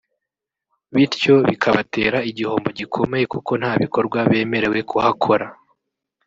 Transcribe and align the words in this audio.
bityo 0.95 1.35
bikabatera 1.47 2.17
igihombo 2.29 2.69
gikomeye 2.79 3.25
kuko 3.33 3.51
nta 3.61 3.71
bikorwa 3.81 4.19
bemerewe 4.29 4.79
kuhakora 4.89 5.45